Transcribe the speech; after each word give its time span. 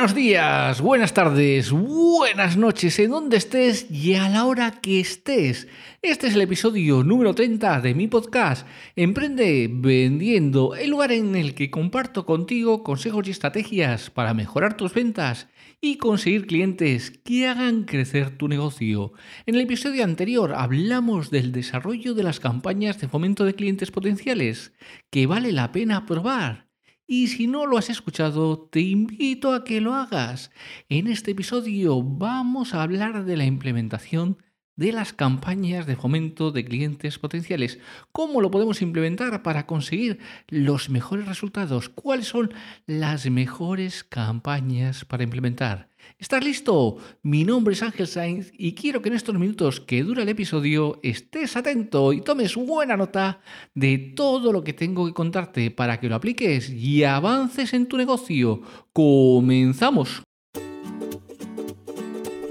Buenos 0.00 0.16
días, 0.16 0.80
buenas 0.80 1.12
tardes, 1.12 1.72
buenas 1.72 2.56
noches, 2.56 2.98
en 3.00 3.10
donde 3.10 3.36
estés 3.36 3.90
y 3.90 4.14
a 4.14 4.30
la 4.30 4.46
hora 4.46 4.80
que 4.80 4.98
estés. 4.98 5.68
Este 6.00 6.28
es 6.28 6.34
el 6.36 6.40
episodio 6.40 7.04
número 7.04 7.34
30 7.34 7.82
de 7.82 7.94
mi 7.94 8.06
podcast 8.06 8.66
Emprende 8.96 9.68
Vendiendo, 9.70 10.74
el 10.74 10.88
lugar 10.88 11.12
en 11.12 11.36
el 11.36 11.54
que 11.54 11.70
comparto 11.70 12.24
contigo 12.24 12.82
consejos 12.82 13.28
y 13.28 13.32
estrategias 13.32 14.08
para 14.08 14.32
mejorar 14.32 14.74
tus 14.74 14.94
ventas 14.94 15.48
y 15.82 15.98
conseguir 15.98 16.46
clientes 16.46 17.10
que 17.10 17.46
hagan 17.46 17.84
crecer 17.84 18.38
tu 18.38 18.48
negocio. 18.48 19.12
En 19.44 19.56
el 19.56 19.60
episodio 19.60 20.02
anterior 20.02 20.54
hablamos 20.54 21.30
del 21.30 21.52
desarrollo 21.52 22.14
de 22.14 22.22
las 22.22 22.40
campañas 22.40 22.98
de 23.02 23.08
fomento 23.08 23.44
de 23.44 23.54
clientes 23.54 23.90
potenciales, 23.90 24.72
que 25.10 25.26
vale 25.26 25.52
la 25.52 25.72
pena 25.72 26.06
probar 26.06 26.69
y 27.10 27.26
si 27.26 27.48
no 27.48 27.66
lo 27.66 27.76
has 27.76 27.90
escuchado, 27.90 28.68
te 28.70 28.78
invito 28.78 29.52
a 29.52 29.64
que 29.64 29.80
lo 29.80 29.94
hagas. 29.94 30.52
En 30.88 31.08
este 31.08 31.32
episodio 31.32 32.00
vamos 32.04 32.72
a 32.72 32.84
hablar 32.84 33.24
de 33.24 33.36
la 33.36 33.44
implementación 33.44 34.38
de 34.76 34.92
las 34.92 35.12
campañas 35.12 35.88
de 35.88 35.96
fomento 35.96 36.52
de 36.52 36.64
clientes 36.64 37.18
potenciales. 37.18 37.80
¿Cómo 38.12 38.40
lo 38.40 38.52
podemos 38.52 38.80
implementar 38.80 39.42
para 39.42 39.66
conseguir 39.66 40.20
los 40.46 40.88
mejores 40.88 41.26
resultados? 41.26 41.88
¿Cuáles 41.88 42.28
son 42.28 42.54
las 42.86 43.28
mejores 43.28 44.04
campañas 44.04 45.04
para 45.04 45.24
implementar? 45.24 45.89
¿Estás 46.18 46.44
listo? 46.44 46.98
Mi 47.22 47.44
nombre 47.44 47.74
es 47.74 47.82
Ángel 47.82 48.06
Sainz 48.06 48.52
y 48.56 48.74
quiero 48.74 49.00
que 49.00 49.08
en 49.08 49.14
estos 49.14 49.34
minutos 49.36 49.80
que 49.80 50.02
dura 50.02 50.22
el 50.22 50.28
episodio 50.28 51.00
estés 51.02 51.56
atento 51.56 52.12
y 52.12 52.20
tomes 52.20 52.56
buena 52.56 52.96
nota 52.96 53.40
de 53.74 54.12
todo 54.14 54.52
lo 54.52 54.62
que 54.62 54.72
tengo 54.72 55.06
que 55.06 55.14
contarte 55.14 55.70
para 55.70 55.98
que 55.98 56.08
lo 56.08 56.16
apliques 56.16 56.68
y 56.70 57.04
avances 57.04 57.72
en 57.72 57.86
tu 57.86 57.96
negocio. 57.96 58.60
¡Comenzamos! 58.92 60.22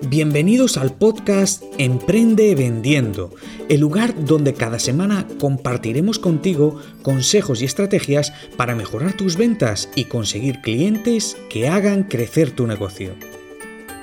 Bienvenidos 0.07 0.77
al 0.77 0.97
podcast 0.97 1.61
Emprende 1.77 2.55
Vendiendo, 2.55 3.35
el 3.67 3.81
lugar 3.81 4.25
donde 4.25 4.55
cada 4.55 4.79
semana 4.79 5.27
compartiremos 5.39 6.17
contigo 6.17 6.81
consejos 7.03 7.61
y 7.61 7.65
estrategias 7.65 8.33
para 8.57 8.75
mejorar 8.75 9.13
tus 9.13 9.37
ventas 9.37 9.89
y 9.95 10.05
conseguir 10.05 10.61
clientes 10.61 11.37
que 11.49 11.67
hagan 11.67 12.03
crecer 12.03 12.49
tu 12.49 12.65
negocio. 12.65 13.13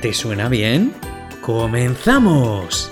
¿Te 0.00 0.14
suena 0.14 0.48
bien? 0.48 0.94
¡Comenzamos! 1.42 2.90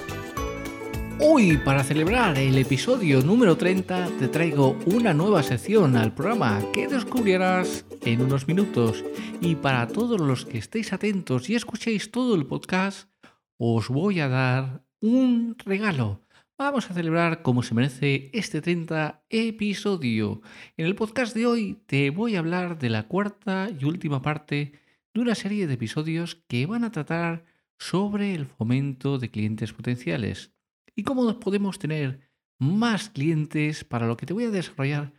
Hoy, 1.19 1.57
para 1.57 1.83
celebrar 1.83 2.37
el 2.37 2.59
episodio 2.59 3.23
número 3.23 3.57
30, 3.57 4.11
te 4.19 4.29
traigo 4.29 4.79
una 4.85 5.15
nueva 5.15 5.43
sección 5.43 5.97
al 5.97 6.13
programa 6.13 6.61
que 6.75 6.87
descubrirás 6.87 7.87
en 8.03 8.21
unos 8.21 8.47
minutos. 8.47 9.03
Y 9.41 9.55
para 9.55 9.89
todos 9.89 10.21
los 10.21 10.45
que 10.45 10.59
estéis 10.59 10.93
atentos 10.93 11.49
y 11.49 11.55
escuchéis 11.55 12.11
todo 12.11 12.35
el 12.35 12.45
podcast, 12.45 13.09
os 13.57 13.89
voy 13.89 14.21
a 14.21 14.29
dar 14.29 14.83
un 15.01 15.57
regalo. 15.65 16.21
Vamos 16.59 16.91
a 16.91 16.95
celebrar 16.95 17.41
como 17.41 17.63
se 17.63 17.75
merece 17.75 18.31
este 18.35 18.61
30 18.61 19.25
episodio. 19.31 20.43
En 20.77 20.85
el 20.85 20.95
podcast 20.95 21.35
de 21.35 21.47
hoy 21.47 21.79
te 21.87 22.11
voy 22.11 22.37
a 22.37 22.41
hablar 22.41 22.79
de 22.79 22.91
la 22.91 23.09
cuarta 23.09 23.71
y 23.81 23.87
última 23.87 24.21
parte 24.21 24.88
una 25.21 25.35
serie 25.35 25.67
de 25.67 25.75
episodios 25.75 26.37
que 26.49 26.67
van 26.67 26.85
a 26.85 26.93
tratar 26.93 27.45
sobre 27.79 28.35
el 28.35 28.47
fomento 28.47 29.19
de 29.19 29.31
clientes 29.31 29.73
potenciales 29.73 30.53
y 30.95 31.03
cómo 31.03 31.39
podemos 31.41 31.79
tener 31.79 32.29
más 32.59 33.09
clientes 33.11 33.85
para 33.85 34.07
lo 34.07 34.17
que 34.17 34.27
te 34.27 34.33
voy 34.33 34.45
a 34.45 34.51
desarrollar 34.51 35.13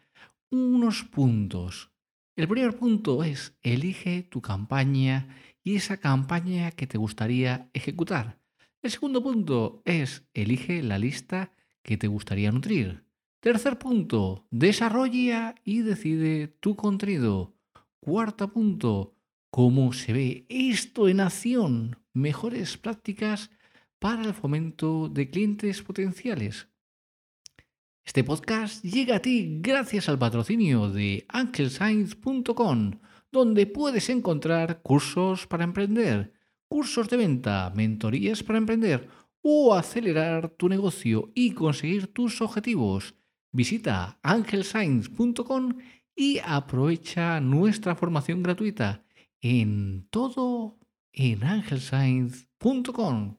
unos 0.52 1.04
puntos. 1.04 1.92
El 2.36 2.48
primer 2.48 2.78
punto 2.78 3.24
es 3.24 3.58
elige 3.62 4.24
tu 4.24 4.42
campaña 4.42 5.28
y 5.64 5.76
esa 5.76 5.98
campaña 5.98 6.72
que 6.72 6.88
te 6.88 6.98
gustaría 6.98 7.70
ejecutar. 7.74 8.40
El 8.82 8.92
segundo 8.92 9.22
punto 9.22 9.82
es 9.86 10.24
elige 10.34 10.82
la 10.82 10.98
lista 10.98 11.54
que 11.84 11.98
te 11.98 12.08
gustaría 12.08 12.52
nutrir. 12.52 13.04
Tercer 13.42 13.78
punto, 13.78 14.48
desarrolla 14.52 15.56
y 15.64 15.82
decide 15.82 16.48
tu 16.48 16.76
contenido. 16.76 17.56
Cuarto 18.00 18.52
punto, 18.52 19.19
cómo 19.50 19.94
se 19.94 20.14
ve 20.14 20.46
esto 20.50 21.08
en 21.08 21.20
acción. 21.20 21.98
Mejores 22.14 22.78
prácticas 22.78 23.50
para 24.00 24.24
el 24.24 24.34
fomento 24.34 25.10
de 25.10 25.30
clientes 25.30 25.82
potenciales. 25.82 26.68
Este 28.06 28.24
podcast 28.24 28.84
llega 28.84 29.18
a 29.18 29.22
ti 29.22 29.60
gracias 29.62 30.10
al 30.10 30.18
patrocinio 30.18 30.90
de 30.90 31.26
ankelscience.com, 31.30 32.92
donde 33.32 33.68
puedes 33.68 34.10
encontrar 34.10 34.82
cursos 34.82 35.46
para 35.46 35.64
emprender, 35.64 36.34
cursos 36.68 37.10
de 37.10 37.18
venta, 37.18 37.72
mentorías 37.76 38.42
para 38.42 38.58
emprender 38.58 39.08
o 39.42 39.76
acelerar 39.76 40.50
tu 40.50 40.70
negocio 40.70 41.32
y 41.36 41.52
conseguir 41.52 42.08
tus 42.08 42.42
objetivos. 42.42 43.16
Visita 43.52 44.20
ankelscience.com 44.24 45.78
y 46.16 46.40
aprovecha 46.44 47.40
nuestra 47.40 47.96
formación 47.96 48.44
gratuita 48.44 49.06
en 49.42 50.08
todo 50.10 50.80
en 51.14 51.44
ankelscience.com 51.44 53.38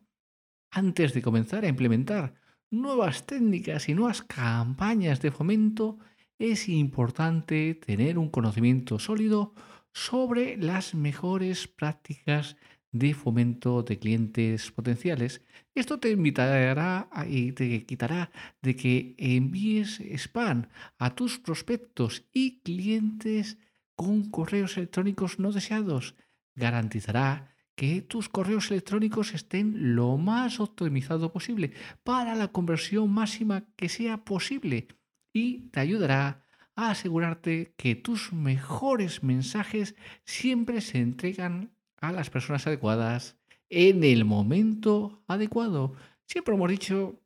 antes 0.71 1.15
de 1.15 1.22
comenzar 1.22 1.65
a 1.65 1.69
implementar 1.69 2.34
nuevas 2.71 3.27
técnicas 3.27 3.88
y 3.88 3.94
nuevas 3.94 4.22
campañas 4.22 5.21
de 5.21 5.31
fomento, 5.33 5.99
es 6.38 6.69
importante 6.69 7.75
tener 7.75 8.19
un 8.19 8.31
conocimiento 8.31 8.99
sólido 8.99 9.55
sobre 9.93 10.56
las 10.56 10.94
mejores 10.94 11.66
prácticas 11.66 12.56
de 12.93 13.15
fomento 13.15 13.82
de 13.82 13.99
clientes 13.99 14.71
potenciales. 14.71 15.43
Esto 15.75 15.99
te 15.99 16.11
invitará 16.11 17.08
y 17.29 17.52
te 17.52 17.85
quitará 17.85 18.31
de 18.62 18.76
que 18.76 19.14
envíes 19.19 20.00
spam 20.00 20.69
a 20.99 21.14
tus 21.14 21.38
prospectos 21.38 22.26
y 22.32 22.61
clientes 22.61 23.58
con 24.00 24.31
correos 24.31 24.79
electrónicos 24.79 25.38
no 25.38 25.52
deseados. 25.52 26.14
Garantizará 26.55 27.55
que 27.75 28.00
tus 28.00 28.31
correos 28.31 28.70
electrónicos 28.70 29.35
estén 29.35 29.94
lo 29.94 30.17
más 30.17 30.58
optimizado 30.58 31.35
posible 31.35 31.73
para 32.02 32.35
la 32.35 32.49
conversión 32.49 33.11
máxima 33.11 33.67
que 33.76 33.91
sea 33.91 34.25
posible 34.25 34.88
y 35.35 35.69
te 35.69 35.81
ayudará 35.81 36.47
a 36.76 36.93
asegurarte 36.93 37.75
que 37.76 37.94
tus 37.94 38.32
mejores 38.32 39.23
mensajes 39.23 39.94
siempre 40.25 40.81
se 40.81 41.00
entregan 41.00 41.70
a 41.99 42.11
las 42.11 42.31
personas 42.31 42.67
adecuadas 42.67 43.37
en 43.69 44.02
el 44.02 44.25
momento 44.25 45.23
adecuado. 45.26 45.93
Siempre 46.26 46.55
hemos 46.55 46.70
dicho 46.70 47.20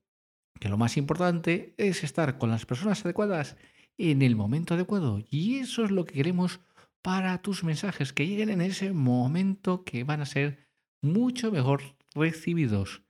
que 0.58 0.68
lo 0.68 0.76
más 0.76 0.96
importante 0.96 1.72
es 1.78 2.02
estar 2.02 2.36
con 2.36 2.50
las 2.50 2.66
personas 2.66 3.04
adecuadas 3.04 3.56
en 3.98 4.22
el 4.22 4.36
momento 4.36 4.74
adecuado 4.74 5.22
y 5.30 5.56
eso 5.56 5.84
es 5.84 5.90
lo 5.90 6.04
que 6.04 6.14
queremos 6.14 6.60
para 7.02 7.42
tus 7.42 7.64
mensajes, 7.64 8.12
que 8.12 8.26
lleguen 8.26 8.48
en 8.48 8.60
ese 8.60 8.92
momento 8.92 9.84
que 9.84 10.04
van 10.04 10.20
a 10.20 10.26
ser 10.26 10.68
mucho 11.02 11.52
mejor 11.52 11.82
recibidos. 12.14 13.02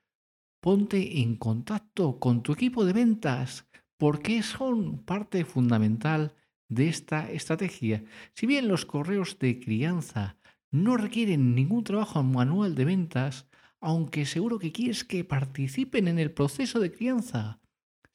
Ponte 0.60 1.20
en 1.20 1.36
contacto 1.36 2.18
con 2.18 2.42
tu 2.42 2.52
equipo 2.52 2.84
de 2.84 2.92
ventas 2.92 3.68
porque 3.96 4.42
son 4.42 5.04
parte 5.04 5.44
fundamental 5.44 6.34
de 6.68 6.88
esta 6.88 7.30
estrategia. 7.30 8.04
Si 8.34 8.46
bien 8.46 8.66
los 8.66 8.84
correos 8.84 9.38
de 9.38 9.60
crianza 9.60 10.38
no 10.70 10.96
requieren 10.96 11.54
ningún 11.54 11.84
trabajo 11.84 12.22
manual 12.22 12.74
de 12.74 12.84
ventas, 12.84 13.46
aunque 13.80 14.26
seguro 14.26 14.58
que 14.58 14.72
quieres 14.72 15.04
que 15.04 15.22
participen 15.22 16.08
en 16.08 16.18
el 16.18 16.32
proceso 16.32 16.80
de 16.80 16.90
crianza. 16.90 17.60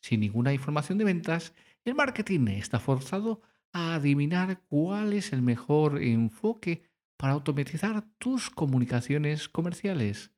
Sin 0.01 0.19
ninguna 0.19 0.53
información 0.53 0.97
de 0.97 1.05
ventas, 1.05 1.53
el 1.85 1.95
marketing 1.95 2.47
está 2.47 2.79
forzado 2.79 3.41
a 3.71 3.95
adivinar 3.95 4.61
cuál 4.67 5.13
es 5.13 5.33
el 5.33 5.41
mejor 5.41 6.01
enfoque 6.01 6.83
para 7.17 7.33
automatizar 7.33 8.03
tus 8.17 8.49
comunicaciones 8.49 9.49
comerciales. 9.49 10.31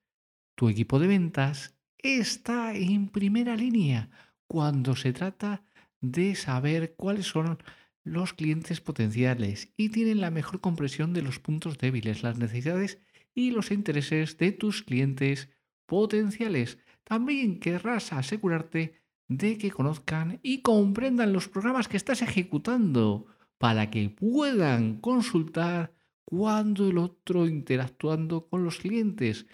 Tu 0.56 0.70
equipo 0.70 1.00
de 1.00 1.08
ventas 1.08 1.78
está 1.98 2.74
en 2.74 3.10
primera 3.10 3.56
línea 3.56 4.10
cuando 4.48 4.96
se 4.96 5.14
trata 5.14 5.64
de 6.02 6.36
saber 6.36 6.96
cuáles 6.96 7.28
son 7.28 7.60
los 8.04 8.34
clientes 8.34 8.82
potenciales 8.82 9.72
y 9.78 9.90
tienen 9.90 10.22
la 10.22 10.32
mejor 10.32 10.60
comprensión 10.60 11.14
de 11.14 11.22
los 11.22 11.40
puntos 11.40 11.78
débiles, 11.78 12.24
las 12.24 12.38
necesidades 12.38 13.00
y 13.34 13.52
los 13.52 13.72
intereses 13.72 14.38
de 14.38 14.52
tus 14.52 14.82
clientes 14.82 15.50
potenciales. 15.86 16.80
También 17.04 17.60
querrás 17.60 18.12
asegurarte 18.14 19.01
de 19.32 19.58
que 19.58 19.72
conozcan 19.72 20.42
y 20.44 20.62
comprendan 20.62 21.32
los 21.32 21.48
programas 21.48 21.88
que 21.88 21.96
estás 21.96 22.22
ejecutando 22.22 23.28
para 23.58 23.90
que 23.90 24.10
puedan 24.10 25.00
consultar 25.00 25.94
cuando 26.26 26.90
el 26.90 26.98
otro 26.98 27.48
interactuando 27.48 28.50
con 28.50 28.66
los 28.66 28.80
clientes, 28.80 29.46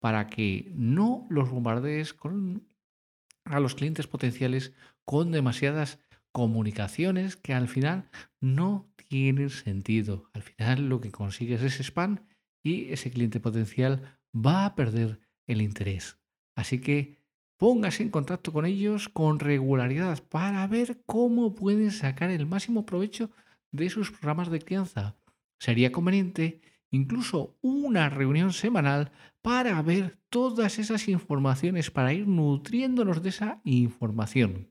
para 0.00 0.26
que 0.26 0.70
no 0.74 1.26
los 1.30 1.50
bombardees 1.50 2.12
con, 2.12 2.68
a 3.44 3.58
los 3.58 3.74
clientes 3.74 4.06
potenciales 4.06 4.74
con 5.06 5.32
demasiadas 5.32 5.98
comunicaciones 6.30 7.36
que 7.36 7.54
al 7.54 7.68
final 7.68 8.10
no 8.38 8.92
tienen 9.08 9.48
sentido. 9.48 10.28
Al 10.34 10.42
final 10.42 10.90
lo 10.90 11.00
que 11.00 11.10
consigues 11.10 11.62
es 11.62 11.80
spam 11.80 12.26
y 12.62 12.92
ese 12.92 13.10
cliente 13.10 13.40
potencial 13.40 14.18
va 14.34 14.66
a 14.66 14.74
perder 14.74 15.20
el 15.46 15.62
interés. 15.62 16.18
Así 16.54 16.82
que 16.82 17.21
póngase 17.62 18.02
en 18.02 18.10
contacto 18.10 18.52
con 18.52 18.66
ellos 18.66 19.08
con 19.08 19.38
regularidad 19.38 20.20
para 20.24 20.66
ver 20.66 21.00
cómo 21.06 21.54
pueden 21.54 21.92
sacar 21.92 22.28
el 22.30 22.44
máximo 22.44 22.84
provecho 22.84 23.30
de 23.70 23.88
sus 23.88 24.10
programas 24.10 24.50
de 24.50 24.58
crianza. 24.58 25.14
Sería 25.60 25.92
conveniente 25.92 26.60
incluso 26.90 27.56
una 27.60 28.08
reunión 28.08 28.52
semanal 28.52 29.12
para 29.42 29.80
ver 29.80 30.18
todas 30.28 30.80
esas 30.80 31.06
informaciones, 31.06 31.92
para 31.92 32.12
ir 32.12 32.26
nutriéndonos 32.26 33.22
de 33.22 33.28
esa 33.28 33.60
información. 33.62 34.68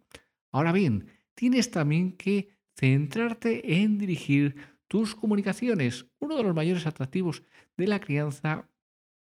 Ahora 0.51 0.73
bien, 0.73 1.05
tienes 1.33 1.71
también 1.71 2.11
que 2.17 2.57
centrarte 2.75 3.81
en 3.81 3.99
dirigir 3.99 4.57
tus 4.89 5.15
comunicaciones. 5.15 6.07
Uno 6.19 6.35
de 6.35 6.43
los 6.43 6.53
mayores 6.53 6.85
atractivos 6.85 7.43
de 7.77 7.87
la 7.87 8.01
crianza 8.01 8.69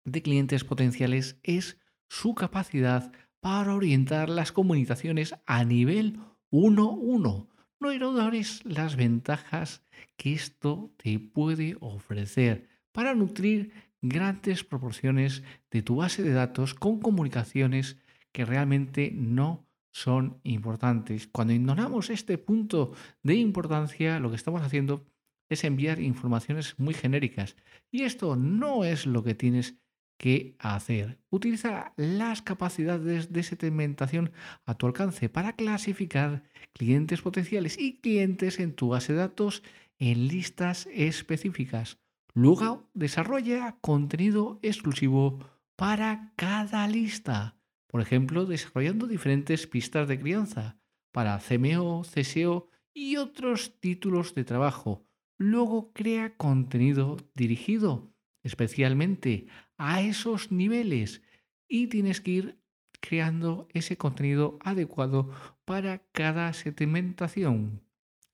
de 0.03 0.23
clientes 0.23 0.63
potenciales 0.63 1.39
es 1.43 1.77
su 2.09 2.33
capacidad 2.33 3.11
para 3.41 3.75
orientar 3.75 4.29
las 4.29 4.51
comunicaciones 4.51 5.35
a 5.45 5.65
nivel 5.65 6.19
1-1. 6.51 7.47
No 7.79 7.91
ignores 7.91 8.63
las 8.63 8.95
ventajas 8.95 9.83
que 10.15 10.33
esto 10.33 10.93
te 10.97 11.19
puede 11.19 11.75
ofrecer 11.79 12.69
para 12.91 13.15
nutrir 13.15 13.71
grandes 14.01 14.63
proporciones 14.63 15.43
de 15.71 15.81
tu 15.81 15.97
base 15.97 16.23
de 16.23 16.31
datos 16.31 16.75
con 16.75 16.99
comunicaciones 16.99 17.97
que 18.31 18.45
realmente 18.45 19.11
no 19.13 19.67
son 19.91 20.39
importantes. 20.43 21.27
Cuando 21.27 21.53
ignoramos 21.53 22.09
este 22.09 22.37
punto 22.37 22.93
de 23.23 23.35
importancia, 23.35 24.19
lo 24.19 24.29
que 24.29 24.35
estamos 24.35 24.61
haciendo 24.61 25.05
es 25.49 25.63
enviar 25.63 25.99
informaciones 25.99 26.75
muy 26.79 26.93
genéricas. 26.93 27.57
Y 27.91 28.03
esto 28.03 28.35
no 28.35 28.85
es 28.85 29.05
lo 29.05 29.23
que 29.23 29.35
tienes 29.35 29.75
que 30.21 30.55
hacer. 30.59 31.17
Utiliza 31.31 31.93
las 31.97 32.43
capacidades 32.43 33.33
de 33.33 33.41
segmentación 33.41 34.31
a 34.67 34.75
tu 34.75 34.85
alcance 34.85 35.29
para 35.29 35.53
clasificar 35.53 36.43
clientes 36.73 37.23
potenciales 37.23 37.75
y 37.79 37.99
clientes 38.01 38.59
en 38.59 38.75
tu 38.75 38.89
base 38.89 39.13
de 39.13 39.19
datos 39.19 39.63
en 39.97 40.27
listas 40.27 40.87
específicas. 40.93 41.97
Luego 42.35 42.87
desarrolla 42.93 43.77
contenido 43.81 44.59
exclusivo 44.61 45.39
para 45.75 46.33
cada 46.35 46.87
lista. 46.87 47.57
Por 47.87 47.99
ejemplo, 47.99 48.45
desarrollando 48.45 49.07
diferentes 49.07 49.65
pistas 49.65 50.07
de 50.07 50.19
crianza 50.19 50.77
para 51.11 51.39
CMO, 51.39 52.03
CSO 52.03 52.69
y 52.93 53.17
otros 53.17 53.79
títulos 53.79 54.35
de 54.35 54.43
trabajo. 54.43 55.03
Luego 55.39 55.91
crea 55.93 56.37
contenido 56.37 57.17
dirigido 57.33 58.11
especialmente 58.43 59.47
a 59.83 59.99
esos 60.01 60.51
niveles 60.51 61.23
y 61.67 61.87
tienes 61.87 62.21
que 62.21 62.31
ir 62.31 62.59
creando 62.99 63.67
ese 63.73 63.97
contenido 63.97 64.59
adecuado 64.61 65.31
para 65.65 66.03
cada 66.11 66.53
segmentación. 66.53 67.81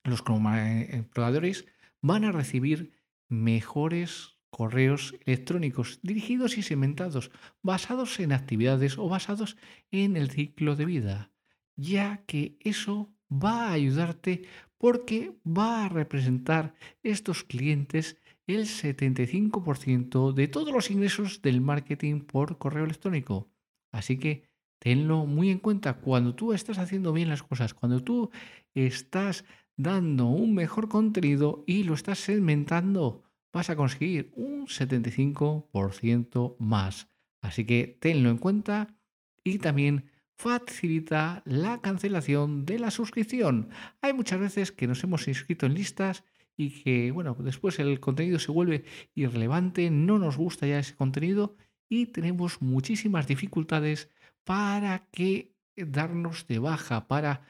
Los 0.04 0.20
proveedores 0.20 1.64
van 2.02 2.24
a 2.24 2.32
recibir 2.32 2.92
mejores 3.30 4.36
correos 4.50 5.14
electrónicos 5.24 6.00
dirigidos 6.02 6.58
y 6.58 6.62
segmentados, 6.62 7.30
basados 7.62 8.20
en 8.20 8.32
actividades 8.32 8.98
o 8.98 9.08
basados 9.08 9.56
en 9.90 10.18
el 10.18 10.30
ciclo 10.30 10.76
de 10.76 10.84
vida, 10.84 11.30
ya 11.76 12.24
que 12.26 12.58
eso 12.60 13.10
va 13.32 13.68
a 13.68 13.72
ayudarte 13.72 14.42
porque 14.76 15.32
va 15.46 15.86
a 15.86 15.88
representar 15.88 16.74
estos 17.02 17.42
clientes 17.42 18.18
el 18.48 18.66
75% 18.66 20.32
de 20.32 20.48
todos 20.48 20.72
los 20.72 20.90
ingresos 20.90 21.40
del 21.42 21.60
marketing 21.60 22.22
por 22.22 22.58
correo 22.58 22.84
electrónico. 22.84 23.48
Así 23.92 24.18
que 24.18 24.48
tenlo 24.80 25.26
muy 25.26 25.50
en 25.50 25.58
cuenta 25.58 25.94
cuando 25.94 26.34
tú 26.34 26.52
estás 26.52 26.78
haciendo 26.78 27.12
bien 27.12 27.28
las 27.28 27.42
cosas, 27.42 27.74
cuando 27.74 28.02
tú 28.02 28.30
estás 28.74 29.44
dando 29.76 30.26
un 30.26 30.54
mejor 30.54 30.88
contenido 30.88 31.62
y 31.66 31.84
lo 31.84 31.94
estás 31.94 32.18
segmentando 32.18 33.22
vas 33.52 33.70
a 33.70 33.76
conseguir 33.76 34.32
un 34.34 34.66
75% 34.66 36.56
más. 36.58 37.08
Así 37.40 37.64
que 37.64 37.96
tenlo 38.00 38.30
en 38.30 38.38
cuenta 38.38 38.96
y 39.44 39.58
también 39.58 40.10
facilita 40.36 41.42
la 41.44 41.80
cancelación 41.80 42.64
de 42.66 42.78
la 42.78 42.90
suscripción. 42.90 43.70
Hay 44.00 44.12
muchas 44.12 44.38
veces 44.40 44.72
que 44.72 44.86
nos 44.86 45.02
hemos 45.02 45.26
inscrito 45.28 45.66
en 45.66 45.74
listas 45.74 46.24
y 46.58 46.82
que, 46.82 47.10
bueno, 47.10 47.34
después 47.38 47.78
el 47.78 48.00
contenido 48.00 48.38
se 48.38 48.52
vuelve 48.52 48.84
irrelevante, 49.14 49.90
no 49.90 50.18
nos 50.18 50.36
gusta 50.36 50.66
ya 50.66 50.78
ese 50.78 50.94
contenido 50.94 51.56
y 51.88 52.06
tenemos 52.06 52.60
muchísimas 52.60 53.26
dificultades 53.26 54.10
para 54.44 55.08
que 55.10 55.54
darnos 55.74 56.46
de 56.46 56.58
baja, 56.58 57.08
para 57.08 57.46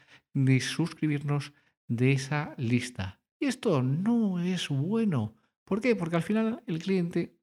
suscribirnos 0.61 1.51
de 1.89 2.13
esa 2.13 2.55
lista. 2.57 3.19
Y 3.41 3.47
esto 3.47 3.83
no 3.83 4.39
es 4.39 4.69
bueno 4.69 5.35
¿Por 5.69 5.81
qué? 5.81 5.95
Porque 5.95 6.15
al 6.15 6.23
final 6.23 6.63
el 6.65 6.79
cliente 6.79 7.37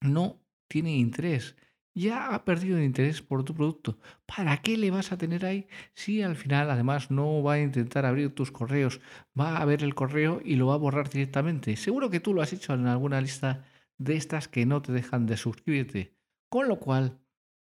no 0.00 0.40
tiene 0.68 0.96
interés. 0.96 1.56
Ya 1.98 2.32
ha 2.32 2.44
perdido 2.44 2.78
el 2.78 2.84
interés 2.84 3.22
por 3.22 3.42
tu 3.42 3.54
producto. 3.54 3.98
¿Para 4.24 4.58
qué 4.58 4.76
le 4.76 4.92
vas 4.92 5.10
a 5.10 5.18
tener 5.18 5.44
ahí 5.44 5.66
si 5.94 6.22
al 6.22 6.36
final 6.36 6.70
además 6.70 7.10
no 7.10 7.42
va 7.42 7.54
a 7.54 7.60
intentar 7.60 8.06
abrir 8.06 8.32
tus 8.32 8.52
correos? 8.52 9.00
Va 9.38 9.56
a 9.56 9.64
ver 9.64 9.82
el 9.82 9.96
correo 9.96 10.40
y 10.44 10.54
lo 10.54 10.68
va 10.68 10.74
a 10.74 10.78
borrar 10.78 11.10
directamente. 11.10 11.74
Seguro 11.74 12.08
que 12.08 12.20
tú 12.20 12.34
lo 12.34 12.40
has 12.40 12.52
hecho 12.52 12.72
en 12.72 12.86
alguna 12.86 13.20
lista 13.20 13.64
de 13.96 14.14
estas 14.14 14.46
que 14.46 14.64
no 14.64 14.80
te 14.80 14.92
dejan 14.92 15.26
de 15.26 15.36
suscribirte. 15.36 16.14
Con 16.48 16.68
lo 16.68 16.78
cual, 16.78 17.18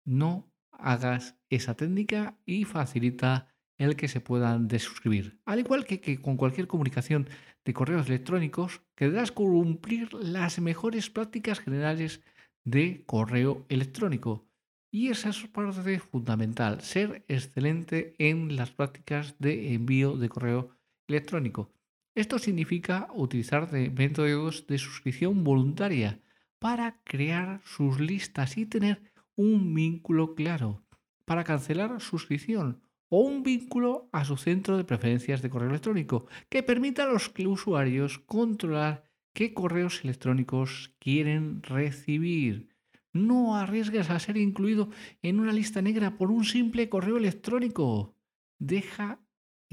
no 0.04 0.48
hagas 0.70 1.36
esa 1.50 1.74
técnica 1.74 2.38
y 2.46 2.64
facilita 2.64 3.48
el 3.76 3.96
que 3.96 4.06
se 4.06 4.20
puedan 4.20 4.68
desuscribir. 4.68 5.40
Al 5.46 5.58
igual 5.58 5.84
que, 5.84 6.20
con 6.20 6.36
cualquier 6.36 6.68
comunicación 6.68 7.28
de 7.64 7.74
correos 7.74 8.06
electrónicos, 8.06 8.82
que 8.94 9.06
deberás 9.06 9.32
cumplir 9.32 10.14
las 10.14 10.60
mejores 10.60 11.10
prácticas 11.10 11.58
generales 11.58 12.22
de 12.64 13.02
correo 13.06 13.64
electrónico. 13.68 14.46
Y 14.90 15.08
esa 15.08 15.30
es 15.30 15.46
parte 15.48 15.98
fundamental, 16.00 16.82
ser 16.82 17.24
excelente 17.28 18.14
en 18.18 18.56
las 18.56 18.70
prácticas 18.70 19.36
de 19.38 19.72
envío 19.74 20.16
de 20.16 20.28
correo 20.28 20.70
electrónico. 21.08 21.70
Esto 22.14 22.38
significa 22.38 23.08
utilizar 23.14 23.72
métodos 23.72 24.66
de 24.66 24.76
suscripción 24.76 25.44
voluntaria 25.44 26.20
para 26.58 27.00
crear 27.04 27.62
sus 27.64 28.00
listas 28.00 28.58
y 28.58 28.66
tener 28.66 29.00
un 29.34 29.74
vínculo 29.74 30.34
claro. 30.34 30.84
Para 31.24 31.44
cancelar 31.44 32.00
suscripción 32.00 32.82
o 33.08 33.20
un 33.20 33.42
vínculo 33.42 34.08
a 34.12 34.24
su 34.24 34.36
centro 34.36 34.76
de 34.76 34.84
preferencias 34.84 35.40
de 35.40 35.50
correo 35.50 35.70
electrónico 35.70 36.26
que 36.50 36.62
permita 36.62 37.04
a 37.04 37.06
los 37.06 37.32
usuarios 37.46 38.18
controlar 38.18 39.04
qué 39.32 39.54
correos 39.54 40.04
electrónicos 40.04 40.94
quieren 40.98 41.62
recibir. 41.62 42.68
No 43.12 43.56
arriesgues 43.56 44.10
a 44.10 44.18
ser 44.18 44.36
incluido 44.36 44.90
en 45.22 45.40
una 45.40 45.52
lista 45.52 45.82
negra 45.82 46.16
por 46.16 46.30
un 46.30 46.44
simple 46.44 46.88
correo 46.88 47.18
electrónico. 47.18 48.16
Deja 48.58 49.20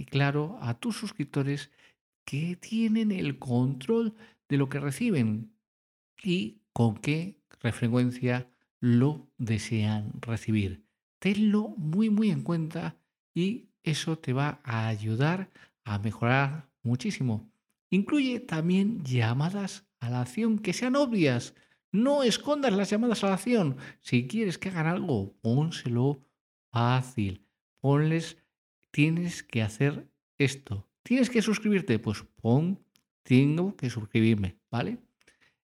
claro 0.05 0.57
a 0.61 0.79
tus 0.79 0.97
suscriptores 0.97 1.71
que 2.25 2.55
tienen 2.55 3.11
el 3.11 3.39
control 3.39 4.15
de 4.47 4.57
lo 4.57 4.69
que 4.69 4.79
reciben 4.79 5.53
y 6.23 6.61
con 6.73 6.97
qué 6.97 7.41
frecuencia 7.59 8.49
lo 8.79 9.29
desean 9.37 10.13
recibir. 10.21 10.85
Tenlo 11.19 11.69
muy 11.77 12.09
muy 12.09 12.29
en 12.29 12.43
cuenta 12.43 12.97
y 13.33 13.69
eso 13.83 14.17
te 14.17 14.33
va 14.33 14.61
a 14.63 14.87
ayudar 14.87 15.49
a 15.83 15.99
mejorar 15.99 16.69
muchísimo. 16.83 17.49
Incluye 17.89 18.39
también 18.39 19.03
llamadas 19.03 19.87
a 19.99 20.09
la 20.09 20.21
acción 20.21 20.59
que 20.59 20.73
sean 20.73 20.95
obvias. 20.95 21.55
No 21.91 22.23
escondas 22.23 22.73
las 22.73 22.89
llamadas 22.89 23.23
a 23.23 23.27
la 23.27 23.33
acción. 23.33 23.77
Si 23.99 24.27
quieres 24.27 24.57
que 24.57 24.69
hagan 24.69 24.87
algo, 24.87 25.33
pónselo 25.41 26.23
fácil. 26.71 27.45
Ponles, 27.81 28.37
tienes 28.91 29.41
que 29.41 29.61
hacer 29.61 30.07
esto. 30.37 30.87
¿Tienes 31.03 31.29
que 31.29 31.41
suscribirte? 31.41 31.97
Pues 31.97 32.23
pon, 32.41 32.79
tengo 33.23 33.75
que 33.75 33.89
suscribirme, 33.89 34.57
¿vale? 34.69 34.99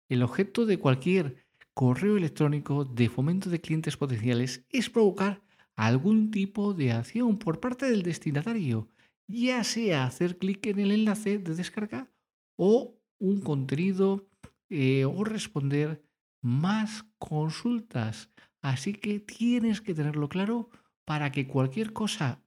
El 0.08 0.22
objeto 0.22 0.66
de 0.66 0.78
cualquier 0.78 1.44
correo 1.74 2.16
electrónico 2.16 2.84
de 2.84 3.08
fomento 3.08 3.50
de 3.50 3.60
clientes 3.60 3.96
potenciales 3.96 4.64
es 4.70 4.90
provocar 4.90 5.42
algún 5.74 6.30
tipo 6.30 6.74
de 6.74 6.92
acción 6.92 7.38
por 7.38 7.60
parte 7.60 7.90
del 7.90 8.02
destinatario, 8.02 8.88
ya 9.26 9.64
sea 9.64 10.04
hacer 10.04 10.38
clic 10.38 10.66
en 10.66 10.80
el 10.80 10.92
enlace 10.92 11.38
de 11.38 11.54
descarga 11.54 12.11
o 12.56 12.98
un 13.18 13.40
contenido 13.40 14.28
eh, 14.68 15.04
o 15.04 15.24
responder 15.24 16.02
más 16.40 17.04
consultas. 17.18 18.30
Así 18.62 18.94
que 18.94 19.20
tienes 19.20 19.80
que 19.80 19.94
tenerlo 19.94 20.28
claro 20.28 20.70
para 21.04 21.30
que 21.30 21.46
cualquier 21.46 21.92
cosa 21.92 22.42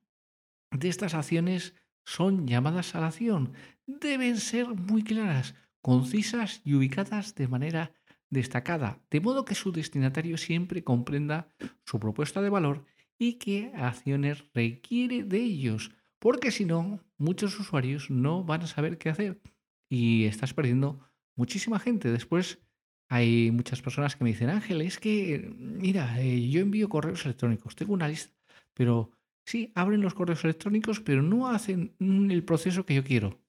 de 0.72 0.90
estas 0.90 1.14
acciones 1.14 1.76
son 2.06 2.48
llamadas 2.48 2.96
a 2.96 3.02
la 3.02 3.08
acción. 3.08 3.54
Deben 3.86 4.38
ser 4.38 4.68
muy 4.68 5.04
claras, 5.04 5.56
concisas 5.82 6.62
y 6.64 6.74
ubicadas 6.74 7.36
de 7.36 7.48
manera 7.48 7.94
destacada, 8.30 9.00
de 9.10 9.22
modo 9.22 9.46
que 9.46 9.56
su 9.56 9.72
destinatario 9.72 10.38
siempre 10.38 10.84
comprenda 10.84 11.48
su 11.86 12.00
propuesta 12.00 12.42
de 12.42 12.50
valor 12.50 12.86
y 13.18 13.34
qué 13.34 13.72
acciones 13.76 14.44
requiere 14.54 15.24
de 15.24 15.38
ellos, 15.38 15.92
porque 16.20 16.52
si 16.52 16.66
no, 16.66 17.00
muchos 17.18 17.60
usuarios 17.60 18.10
no 18.10 18.44
van 18.44 18.64
a 18.64 18.68
saber 18.68 18.98
qué 18.98 19.10
hacer 19.10 19.42
y 19.90 20.26
estás 20.26 20.54
perdiendo 20.54 21.00
muchísima 21.36 21.80
gente. 21.80 22.12
Después 22.12 22.60
hay 23.08 23.52
muchas 23.52 23.82
personas 23.82 24.16
que 24.16 24.24
me 24.24 24.32
dicen, 24.32 24.50
Ángel, 24.50 24.82
es 24.82 25.00
que, 25.00 25.54
mira, 25.58 26.22
eh, 26.22 26.50
yo 26.50 26.62
envío 26.62 26.90
correos 26.90 27.26
electrónicos, 27.26 27.76
tengo 27.76 27.94
una 27.94 28.08
lista, 28.08 28.34
pero 28.74 29.12
sí, 29.46 29.72
abren 29.76 30.02
los 30.02 30.14
correos 30.14 30.44
electrónicos, 30.44 31.00
pero 31.02 31.22
no 31.22 31.48
hacen 31.48 31.96
el 32.00 32.44
proceso 32.44 32.86
que 32.86 32.96
yo 32.96 33.04
quiero. 33.04 33.40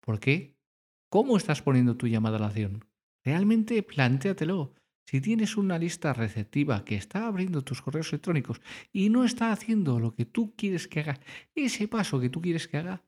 ¿Por 0.00 0.20
qué? 0.20 0.56
¿Cómo 1.08 1.36
estás 1.36 1.60
poniendo 1.60 1.96
tu 1.96 2.06
llamada 2.06 2.36
a 2.36 2.40
la 2.40 2.46
acción? 2.46 2.84
Realmente 3.24 3.82
plantéatelo. 3.82 4.74
Si 5.04 5.20
tienes 5.20 5.56
una 5.56 5.76
lista 5.76 6.12
receptiva 6.12 6.84
que 6.84 6.94
está 6.94 7.26
abriendo 7.26 7.62
tus 7.62 7.82
correos 7.82 8.12
electrónicos 8.12 8.60
y 8.92 9.10
no 9.10 9.24
está 9.24 9.50
haciendo 9.50 9.98
lo 9.98 10.14
que 10.14 10.24
tú 10.24 10.54
quieres 10.56 10.86
que 10.86 11.00
haga, 11.00 11.18
ese 11.56 11.88
paso 11.88 12.20
que 12.20 12.30
tú 12.30 12.40
quieres 12.40 12.68
que 12.68 12.76
haga, 12.76 13.02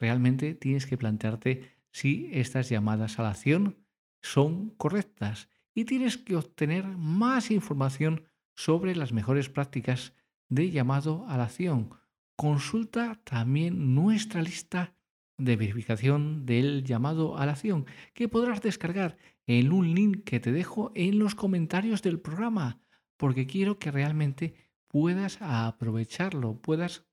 realmente 0.00 0.54
tienes 0.54 0.86
que 0.86 0.96
plantearte 0.96 1.75
si 1.96 2.28
estas 2.30 2.68
llamadas 2.68 3.18
a 3.18 3.22
la 3.22 3.30
acción 3.30 3.78
son 4.20 4.68
correctas 4.68 5.48
y 5.74 5.86
tienes 5.86 6.18
que 6.18 6.36
obtener 6.36 6.84
más 6.84 7.50
información 7.50 8.28
sobre 8.54 8.94
las 8.94 9.12
mejores 9.14 9.48
prácticas 9.48 10.12
de 10.50 10.70
llamado 10.70 11.24
a 11.26 11.38
la 11.38 11.44
acción. 11.44 11.88
Consulta 12.36 13.18
también 13.24 13.94
nuestra 13.94 14.42
lista 14.42 14.94
de 15.38 15.56
verificación 15.56 16.44
del 16.44 16.84
llamado 16.84 17.38
a 17.38 17.46
la 17.46 17.52
acción 17.52 17.86
que 18.12 18.28
podrás 18.28 18.60
descargar 18.60 19.16
en 19.46 19.72
un 19.72 19.94
link 19.94 20.24
que 20.24 20.38
te 20.38 20.52
dejo 20.52 20.92
en 20.94 21.18
los 21.18 21.34
comentarios 21.34 22.02
del 22.02 22.20
programa, 22.20 22.78
porque 23.16 23.46
quiero 23.46 23.78
que 23.78 23.90
realmente 23.90 24.54
puedas 24.86 25.38
aprovecharlo, 25.40 26.60
puedas 26.60 27.06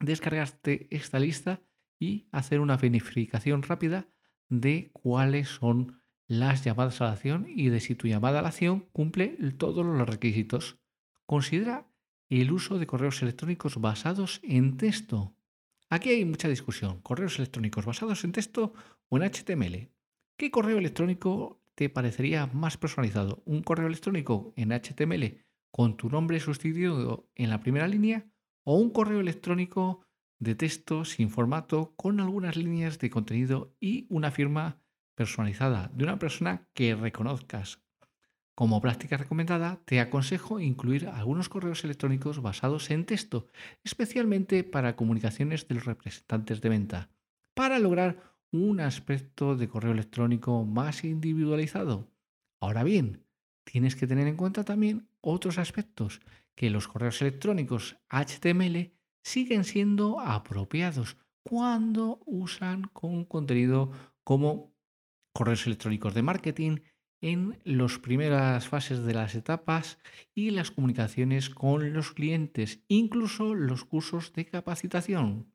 descargarte 0.00 0.88
esta 0.90 1.20
lista 1.20 1.62
y 1.98 2.28
hacer 2.32 2.60
una 2.60 2.76
verificación 2.76 3.62
rápida 3.62 4.08
de 4.48 4.90
cuáles 4.92 5.48
son 5.48 6.00
las 6.26 6.64
llamadas 6.64 7.00
a 7.00 7.06
la 7.06 7.12
acción 7.12 7.46
y 7.48 7.68
de 7.68 7.80
si 7.80 7.94
tu 7.94 8.06
llamada 8.06 8.40
a 8.40 8.42
la 8.42 8.48
acción 8.48 8.86
cumple 8.92 9.28
todos 9.56 9.84
los 9.84 10.08
requisitos. 10.08 10.78
Considera 11.26 11.88
el 12.28 12.52
uso 12.52 12.78
de 12.78 12.86
correos 12.86 13.22
electrónicos 13.22 13.80
basados 13.80 14.40
en 14.42 14.76
texto. 14.76 15.34
Aquí 15.88 16.10
hay 16.10 16.24
mucha 16.24 16.48
discusión. 16.48 17.00
¿Correos 17.00 17.38
electrónicos 17.38 17.86
basados 17.86 18.24
en 18.24 18.32
texto 18.32 18.74
o 19.08 19.16
en 19.16 19.30
HTML? 19.30 19.90
¿Qué 20.36 20.50
correo 20.50 20.78
electrónico 20.78 21.62
te 21.74 21.88
parecería 21.88 22.46
más 22.46 22.76
personalizado? 22.76 23.42
¿Un 23.46 23.62
correo 23.62 23.86
electrónico 23.86 24.52
en 24.56 24.70
HTML 24.70 25.42
con 25.70 25.96
tu 25.96 26.10
nombre 26.10 26.40
sustituido 26.40 27.30
en 27.34 27.50
la 27.50 27.60
primera 27.60 27.88
línea 27.88 28.26
o 28.64 28.76
un 28.76 28.90
correo 28.90 29.20
electrónico 29.20 30.04
de 30.38 30.54
texto 30.54 31.04
sin 31.04 31.30
formato 31.30 31.94
con 31.96 32.20
algunas 32.20 32.56
líneas 32.56 32.98
de 32.98 33.10
contenido 33.10 33.74
y 33.80 34.06
una 34.08 34.30
firma 34.30 34.80
personalizada 35.14 35.90
de 35.94 36.04
una 36.04 36.18
persona 36.18 36.68
que 36.74 36.94
reconozcas? 36.94 37.82
Como 38.54 38.80
práctica 38.80 39.16
recomendada, 39.16 39.80
te 39.84 40.00
aconsejo 40.00 40.58
incluir 40.58 41.06
algunos 41.06 41.48
correos 41.48 41.84
electrónicos 41.84 42.42
basados 42.42 42.90
en 42.90 43.04
texto, 43.04 43.46
especialmente 43.84 44.64
para 44.64 44.96
comunicaciones 44.96 45.68
de 45.68 45.76
los 45.76 45.84
representantes 45.84 46.60
de 46.60 46.68
venta, 46.68 47.10
para 47.54 47.78
lograr 47.78 48.36
un 48.50 48.80
aspecto 48.80 49.54
de 49.54 49.68
correo 49.68 49.92
electrónico 49.92 50.64
más 50.64 51.04
individualizado. 51.04 52.10
Ahora 52.60 52.82
bien, 52.82 53.24
tienes 53.64 53.94
que 53.94 54.08
tener 54.08 54.26
en 54.26 54.36
cuenta 54.36 54.64
también 54.64 55.08
otros 55.20 55.58
aspectos, 55.58 56.20
que 56.56 56.70
los 56.70 56.88
correos 56.88 57.22
electrónicos 57.22 58.00
HTML 58.08 58.97
siguen 59.22 59.64
siendo 59.64 60.20
apropiados 60.20 61.16
cuando 61.42 62.20
usan 62.26 62.82
con 62.92 63.24
contenido 63.24 63.90
como 64.24 64.74
correos 65.32 65.66
electrónicos 65.66 66.14
de 66.14 66.22
marketing 66.22 66.78
en 67.20 67.58
las 67.64 67.98
primeras 67.98 68.68
fases 68.68 69.04
de 69.04 69.14
las 69.14 69.34
etapas 69.34 69.98
y 70.34 70.50
las 70.50 70.70
comunicaciones 70.70 71.50
con 71.50 71.92
los 71.92 72.12
clientes, 72.12 72.84
incluso 72.88 73.54
los 73.54 73.84
cursos 73.84 74.32
de 74.32 74.46
capacitación. 74.46 75.52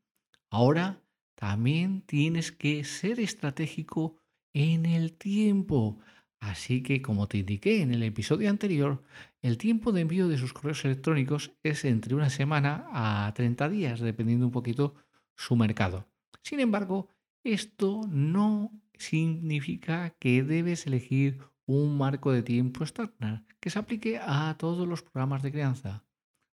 Ahora 0.50 1.02
también 1.36 2.02
tienes 2.02 2.52
que 2.52 2.84
ser 2.84 3.20
estratégico 3.20 4.18
en 4.54 4.86
el 4.86 5.14
tiempo. 5.14 6.00
Así 6.44 6.84
que, 6.84 7.02
como 7.02 7.30
te 7.30 7.38
indiqué 7.38 7.82
en 7.82 7.94
el 7.94 8.04
episodio 8.04 8.50
anterior, 8.50 9.02
el 9.42 9.58
tiempo 9.58 9.94
de 9.94 10.02
envío 10.02 10.28
de 10.28 10.38
sus 10.38 10.52
correos 10.52 10.84
electrónicos 10.84 11.54
es 11.64 11.86
entre 11.86 12.16
una 12.16 12.30
semana 12.30 12.86
a 12.92 13.32
30 13.34 13.70
días, 13.70 14.02
dependiendo 14.02 14.46
un 14.46 14.52
poquito 14.52 14.94
su 15.38 15.56
mercado. 15.56 16.06
Sin 16.42 16.60
embargo, 16.60 17.08
esto 17.46 18.02
no 18.10 18.72
significa 18.98 20.10
que 20.20 20.44
debes 20.44 20.86
elegir 20.86 21.40
un 21.66 21.98
marco 21.98 22.34
de 22.34 22.44
tiempo 22.44 22.84
estándar 22.84 23.46
que 23.62 23.70
se 23.70 23.80
aplique 23.80 24.20
a 24.22 24.54
todos 24.60 24.86
los 24.86 25.02
programas 25.02 25.44
de 25.44 25.52
crianza. 25.54 26.04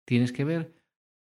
Tienes 0.06 0.32
que 0.32 0.44
ver 0.44 0.74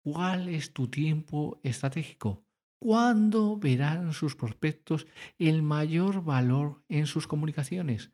cuál 0.03 0.47
es 0.47 0.71
tu 0.71 0.87
tiempo 0.87 1.59
estratégico 1.63 2.45
¿Cuándo 2.83 3.55
verán 3.55 4.11
sus 4.11 4.35
prospectos 4.35 5.07
el 5.39 5.63
mayor 5.63 6.21
valor 6.21 6.83
en 6.89 7.07
sus 7.07 7.27
comunicaciones? 7.27 8.11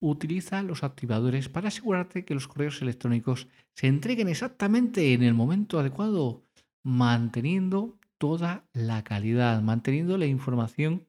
Utiliza 0.00 0.62
los 0.62 0.84
activadores 0.84 1.48
para 1.48 1.68
asegurarte 1.68 2.24
que 2.24 2.34
los 2.34 2.46
correos 2.46 2.80
electrónicos 2.82 3.48
se 3.74 3.88
entreguen 3.88 4.28
exactamente 4.28 5.12
en 5.12 5.22
el 5.22 5.34
momento 5.34 5.78
adecuado, 5.78 6.44
manteniendo 6.84 7.98
toda 8.18 8.68
la 8.72 9.02
calidad, 9.04 9.62
manteniendo 9.62 10.18
la 10.18 10.26
información 10.26 11.06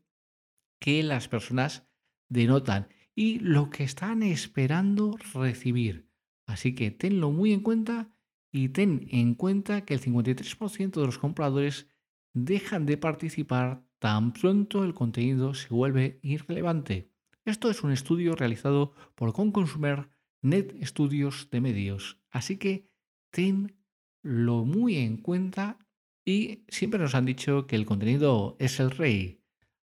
que 0.79 1.03
las 1.03 1.27
personas 1.27 1.87
denotan 2.29 2.87
y 3.15 3.39
lo 3.39 3.69
que 3.69 3.83
están 3.83 4.23
esperando 4.23 5.17
recibir. 5.33 6.07
Así 6.45 6.73
que 6.73 6.89
tenlo 6.89 7.31
muy 7.31 7.53
en 7.53 7.61
cuenta 7.61 8.09
y 8.51 8.69
ten 8.69 9.07
en 9.11 9.35
cuenta 9.35 9.85
que 9.85 9.93
el 9.93 10.01
53% 10.01 10.99
de 10.99 11.05
los 11.05 11.17
compradores 11.17 11.87
dejan 12.33 12.85
de 12.85 12.97
participar 12.97 13.83
tan 13.99 14.33
pronto 14.33 14.83
el 14.83 14.93
contenido 14.93 15.53
se 15.53 15.69
vuelve 15.69 16.19
irrelevante. 16.23 17.11
Esto 17.49 17.71
es 17.71 17.81
un 17.81 17.91
estudio 17.91 18.35
realizado 18.35 18.93
por 19.15 19.33
Consumer 19.33 20.07
Net 20.43 20.75
Estudios 20.81 21.49
de 21.49 21.61
Medios, 21.61 22.19
así 22.29 22.57
que 22.57 22.91
tenlo 23.31 24.65
muy 24.65 24.97
en 24.97 25.17
cuenta 25.17 25.79
y 26.23 26.63
siempre 26.67 26.99
nos 26.99 27.15
han 27.15 27.25
dicho 27.25 27.65
que 27.65 27.75
el 27.75 27.87
contenido 27.87 28.55
es 28.59 28.79
el 28.79 28.91
rey 28.91 29.41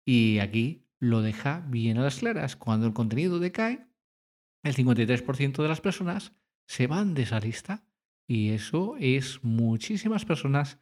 y 0.03 0.39
aquí 0.39 0.87
lo 0.97 1.21
deja 1.21 1.63
bien 1.69 1.99
a 1.99 2.01
las 2.01 2.17
claras. 2.17 2.55
Cuando 2.55 2.87
el 2.87 2.93
contenido 2.93 3.37
decae, 3.37 3.85
el 4.63 4.75
53% 4.75 5.61
de 5.61 5.67
las 5.67 5.79
personas 5.79 6.33
se 6.65 6.87
van 6.87 7.13
de 7.13 7.21
esa 7.21 7.39
lista 7.39 7.85
y 8.27 8.49
eso 8.49 8.95
es 8.99 9.43
muchísimas 9.43 10.25
personas 10.25 10.79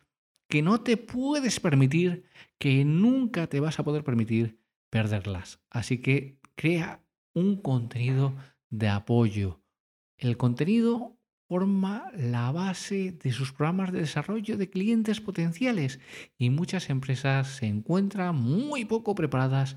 que 0.48 0.62
no 0.62 0.80
te 0.80 0.96
puedes 0.96 1.60
permitir, 1.60 2.24
que 2.58 2.86
nunca 2.86 3.48
te 3.48 3.60
vas 3.60 3.78
a 3.78 3.84
poder 3.84 4.06
permitir 4.06 4.62
perderlas. 4.90 5.60
Así 5.70 5.98
que 5.98 6.41
crea 6.55 7.03
un 7.34 7.58
contenido 7.58 8.36
de 8.70 8.89
apoyo. 8.89 9.62
El 10.17 10.38
contenido 10.38 11.17
forma 11.48 12.12
la 12.15 12.51
base 12.51 13.12
de 13.12 13.31
sus 13.31 13.51
programas 13.51 13.91
de 13.91 14.00
desarrollo 14.00 14.58
de 14.58 14.70
clientes 14.70 15.20
potenciales 15.20 16.00
y 16.38 16.50
muchas 16.50 16.89
empresas 16.89 17.58
se 17.58 17.65
encuentran 17.65 18.36
muy 18.36 18.86
poco 18.86 19.15
preparadas 19.15 19.75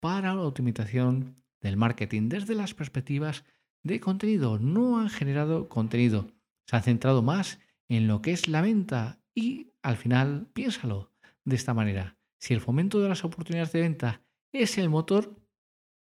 para 0.00 0.34
la 0.34 0.42
optimización 0.42 1.36
del 1.60 1.76
marketing 1.76 2.28
desde 2.28 2.56
las 2.56 2.74
perspectivas 2.74 3.44
de 3.84 4.00
contenido. 4.00 4.58
No 4.58 4.98
han 4.98 5.10
generado 5.10 5.68
contenido, 5.68 6.26
se 6.66 6.76
han 6.76 6.82
centrado 6.82 7.22
más 7.22 7.60
en 7.88 8.08
lo 8.08 8.20
que 8.20 8.32
es 8.32 8.48
la 8.48 8.62
venta 8.62 9.20
y 9.34 9.72
al 9.82 9.96
final 9.96 10.48
piénsalo 10.52 11.12
de 11.44 11.56
esta 11.56 11.74
manera. 11.74 12.16
Si 12.38 12.54
el 12.54 12.60
fomento 12.60 13.00
de 13.00 13.08
las 13.08 13.24
oportunidades 13.24 13.72
de 13.72 13.80
venta 13.82 14.22
es 14.52 14.76
el 14.76 14.88
motor, 14.88 15.41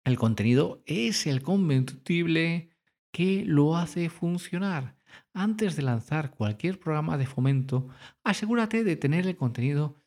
el 0.07 0.17
contenido 0.17 0.81
es 0.85 1.27
el 1.27 1.41
combustible 1.41 2.69
que 3.11 3.43
lo 3.45 3.75
hace 3.75 4.09
funcionar. 4.09 4.95
Antes 5.33 5.75
de 5.75 5.81
lanzar 5.81 6.31
cualquier 6.31 6.79
programa 6.79 7.17
de 7.17 7.25
fomento, 7.25 7.89
asegúrate 8.23 8.85
de 8.85 8.95
tener 8.95 9.27
el 9.27 9.35
contenido 9.35 9.97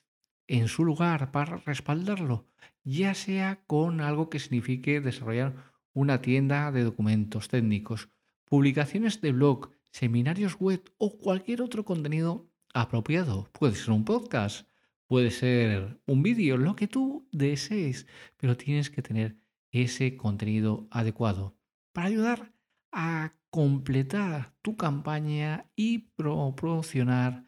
en 0.46 0.68
su 0.68 0.86
lugar 0.86 1.32
para 1.32 1.58
respaldarlo, 1.58 2.48
ya 2.82 3.14
sea 3.14 3.62
con 3.66 4.00
algo 4.00 4.30
que 4.30 4.38
signifique 4.38 5.02
desarrollar 5.02 5.54
una 5.92 6.22
tienda 6.22 6.72
de 6.72 6.82
documentos 6.82 7.48
técnicos, 7.48 8.08
publicaciones 8.46 9.20
de 9.20 9.32
blog, 9.32 9.70
seminarios 9.90 10.56
web 10.58 10.82
o 10.96 11.18
cualquier 11.18 11.60
otro 11.60 11.84
contenido 11.84 12.48
apropiado. 12.72 13.50
Puede 13.52 13.74
ser 13.74 13.90
un 13.90 14.06
podcast, 14.06 14.66
puede 15.06 15.30
ser 15.30 16.00
un 16.06 16.22
vídeo, 16.22 16.56
lo 16.56 16.74
que 16.74 16.88
tú 16.88 17.28
desees, 17.32 18.06
pero 18.38 18.56
tienes 18.56 18.88
que 18.88 19.02
tener 19.02 19.36
ese 19.70 20.16
contenido 20.16 20.88
adecuado 20.90 21.56
para 21.92 22.08
ayudar 22.08 22.52
a 22.92 23.34
completar 23.50 24.54
tu 24.62 24.76
campaña 24.76 25.70
y 25.74 26.10
promocionar 26.16 27.44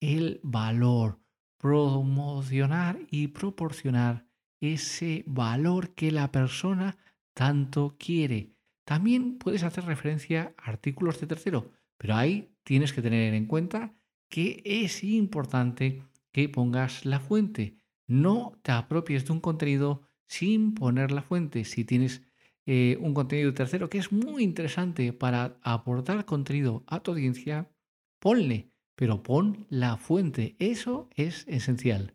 el 0.00 0.40
valor, 0.42 1.20
promocionar 1.58 2.98
y 3.10 3.28
proporcionar 3.28 4.26
ese 4.60 5.24
valor 5.26 5.94
que 5.94 6.10
la 6.10 6.32
persona 6.32 6.96
tanto 7.34 7.96
quiere. 7.98 8.54
También 8.84 9.38
puedes 9.38 9.62
hacer 9.62 9.84
referencia 9.84 10.54
a 10.58 10.70
artículos 10.70 11.20
de 11.20 11.26
tercero, 11.26 11.70
pero 11.98 12.16
ahí 12.16 12.54
tienes 12.64 12.92
que 12.92 13.02
tener 13.02 13.34
en 13.34 13.46
cuenta 13.46 13.94
que 14.28 14.62
es 14.64 15.04
importante 15.04 16.02
que 16.32 16.48
pongas 16.48 17.04
la 17.04 17.20
fuente. 17.20 17.76
No 18.06 18.58
te 18.62 18.72
apropies 18.72 19.26
de 19.26 19.32
un 19.32 19.40
contenido 19.40 20.08
sin 20.32 20.72
poner 20.72 21.12
la 21.12 21.20
fuente. 21.20 21.64
Si 21.64 21.84
tienes 21.84 22.22
eh, 22.64 22.96
un 23.00 23.12
contenido 23.12 23.52
tercero 23.52 23.90
que 23.90 23.98
es 23.98 24.12
muy 24.12 24.42
interesante 24.42 25.12
para 25.12 25.58
aportar 25.62 26.24
contenido 26.24 26.84
a 26.86 27.00
tu 27.00 27.10
audiencia, 27.10 27.70
ponle, 28.18 28.70
pero 28.94 29.22
pon 29.22 29.66
la 29.68 29.98
fuente. 29.98 30.56
Eso 30.58 31.10
es 31.16 31.44
esencial. 31.48 32.14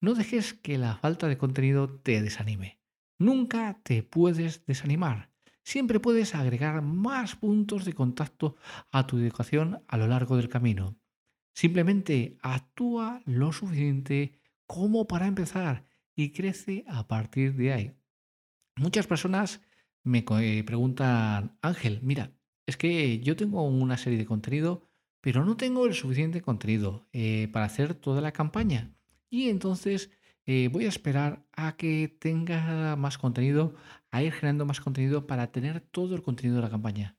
No 0.00 0.14
dejes 0.14 0.54
que 0.54 0.78
la 0.78 0.96
falta 0.96 1.28
de 1.28 1.36
contenido 1.36 1.90
te 1.90 2.22
desanime. 2.22 2.80
Nunca 3.18 3.80
te 3.82 4.02
puedes 4.02 4.64
desanimar. 4.64 5.30
Siempre 5.62 6.00
puedes 6.00 6.34
agregar 6.34 6.80
más 6.80 7.36
puntos 7.36 7.84
de 7.84 7.92
contacto 7.92 8.56
a 8.90 9.06
tu 9.06 9.18
educación 9.18 9.82
a 9.88 9.98
lo 9.98 10.06
largo 10.06 10.38
del 10.38 10.48
camino. 10.48 10.96
Simplemente 11.54 12.38
actúa 12.40 13.20
lo 13.26 13.52
suficiente 13.52 14.40
como 14.66 15.06
para 15.06 15.26
empezar 15.26 15.87
y 16.18 16.32
crece 16.32 16.84
a 16.88 17.06
partir 17.06 17.54
de 17.54 17.72
ahí. 17.72 17.92
Muchas 18.74 19.06
personas 19.06 19.62
me 20.02 20.24
eh, 20.28 20.64
preguntan, 20.64 21.56
Ángel, 21.62 22.00
mira, 22.02 22.32
es 22.66 22.76
que 22.76 23.20
yo 23.20 23.36
tengo 23.36 23.62
una 23.62 23.96
serie 23.96 24.18
de 24.18 24.26
contenido, 24.26 24.82
pero 25.20 25.44
no 25.44 25.56
tengo 25.56 25.86
el 25.86 25.94
suficiente 25.94 26.42
contenido 26.42 27.06
eh, 27.12 27.48
para 27.52 27.66
hacer 27.66 27.94
toda 27.94 28.20
la 28.20 28.32
campaña. 28.32 28.96
Y 29.30 29.48
entonces 29.48 30.10
eh, 30.44 30.68
voy 30.72 30.86
a 30.86 30.88
esperar 30.88 31.46
a 31.52 31.76
que 31.76 32.08
tenga 32.08 32.96
más 32.96 33.16
contenido, 33.16 33.76
a 34.10 34.20
ir 34.20 34.32
generando 34.32 34.66
más 34.66 34.80
contenido 34.80 35.28
para 35.28 35.52
tener 35.52 35.80
todo 35.80 36.16
el 36.16 36.22
contenido 36.22 36.56
de 36.56 36.62
la 36.62 36.70
campaña. 36.70 37.16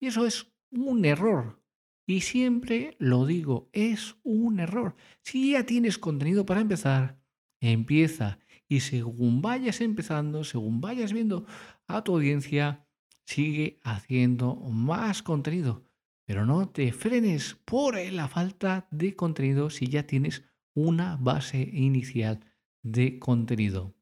Y 0.00 0.06
eso 0.06 0.24
es 0.24 0.46
un 0.70 1.04
error. 1.04 1.62
Y 2.06 2.22
siempre 2.22 2.96
lo 2.98 3.26
digo, 3.26 3.68
es 3.74 4.16
un 4.22 4.58
error. 4.58 4.96
Si 5.20 5.52
ya 5.52 5.66
tienes 5.66 5.98
contenido 5.98 6.46
para 6.46 6.62
empezar, 6.62 7.17
empieza. 7.60 8.38
Y 8.68 8.80
según 8.80 9.40
vayas 9.40 9.80
empezando, 9.80 10.44
según 10.44 10.80
vayas 10.80 11.12
viendo 11.12 11.46
a 11.86 12.04
tu 12.04 12.14
audiencia, 12.14 12.86
sigue 13.24 13.80
haciendo 13.82 14.56
más 14.56 15.22
contenido. 15.22 15.84
Pero 16.26 16.44
no 16.44 16.68
te 16.68 16.92
frenes 16.92 17.56
por 17.64 17.98
la 17.98 18.28
falta 18.28 18.86
de 18.90 19.16
contenido 19.16 19.70
si 19.70 19.86
ya 19.86 20.02
tienes 20.02 20.44
una 20.74 21.16
base 21.16 21.70
inicial 21.72 22.40
de 22.82 23.18
contenido. 23.18 23.94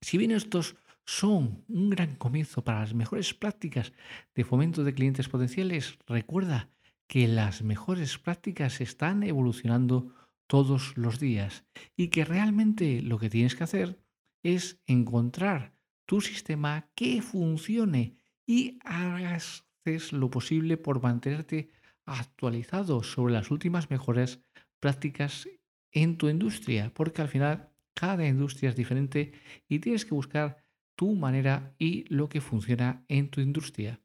Si 0.00 0.16
bien 0.16 0.30
estos 0.30 0.76
son 1.04 1.64
un 1.68 1.90
gran 1.90 2.16
comienzo 2.16 2.64
para 2.64 2.80
las 2.80 2.94
mejores 2.94 3.34
prácticas 3.34 3.92
de 4.34 4.44
fomento 4.44 4.84
de 4.84 4.94
clientes 4.94 5.28
potenciales, 5.28 5.98
recuerda 6.06 6.70
que 7.06 7.28
las 7.28 7.62
mejores 7.62 8.18
prácticas 8.18 8.80
están 8.80 9.22
evolucionando 9.22 10.14
todos 10.50 10.96
los 10.96 11.20
días 11.20 11.64
y 11.96 12.08
que 12.08 12.24
realmente 12.24 13.02
lo 13.02 13.20
que 13.20 13.30
tienes 13.30 13.54
que 13.54 13.62
hacer 13.62 14.02
es 14.42 14.82
encontrar 14.88 15.76
tu 16.06 16.20
sistema 16.20 16.90
que 16.96 17.22
funcione 17.22 18.16
y 18.48 18.80
hagas 18.82 19.64
lo 20.10 20.28
posible 20.28 20.76
por 20.76 21.00
mantenerte 21.00 21.70
actualizado 22.04 23.04
sobre 23.04 23.32
las 23.32 23.52
últimas 23.52 23.90
mejores 23.90 24.42
prácticas 24.80 25.48
en 25.92 26.18
tu 26.18 26.28
industria, 26.28 26.92
porque 26.94 27.22
al 27.22 27.28
final 27.28 27.70
cada 27.94 28.26
industria 28.26 28.70
es 28.70 28.76
diferente 28.76 29.32
y 29.68 29.78
tienes 29.78 30.04
que 30.04 30.14
buscar 30.14 30.64
tu 30.96 31.14
manera 31.14 31.76
y 31.78 32.12
lo 32.12 32.28
que 32.28 32.40
funciona 32.40 33.04
en 33.06 33.30
tu 33.30 33.40
industria. 33.40 34.00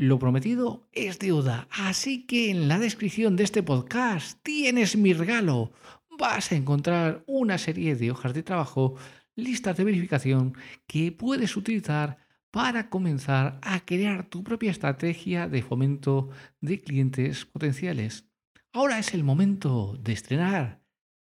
Lo 0.00 0.20
prometido 0.20 0.86
es 0.92 1.18
deuda, 1.18 1.66
así 1.72 2.24
que 2.24 2.52
en 2.52 2.68
la 2.68 2.78
descripción 2.78 3.34
de 3.34 3.42
este 3.42 3.64
podcast 3.64 4.38
tienes 4.44 4.96
mi 4.96 5.12
regalo. 5.12 5.72
Vas 6.16 6.52
a 6.52 6.54
encontrar 6.54 7.24
una 7.26 7.58
serie 7.58 7.96
de 7.96 8.12
hojas 8.12 8.32
de 8.32 8.44
trabajo 8.44 8.94
listas 9.34 9.76
de 9.76 9.82
verificación 9.82 10.54
que 10.86 11.10
puedes 11.10 11.56
utilizar 11.56 12.18
para 12.52 12.90
comenzar 12.90 13.58
a 13.60 13.80
crear 13.80 14.30
tu 14.30 14.44
propia 14.44 14.70
estrategia 14.70 15.48
de 15.48 15.62
fomento 15.62 16.30
de 16.60 16.80
clientes 16.80 17.44
potenciales. 17.44 18.24
Ahora 18.72 19.00
es 19.00 19.14
el 19.14 19.24
momento 19.24 19.98
de 20.00 20.12
estrenar 20.12 20.80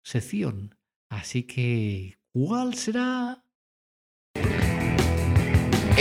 sección, 0.05 0.77
así 1.11 1.43
que 1.43 2.17
¿cuál 2.33 2.75
será? 2.75 3.42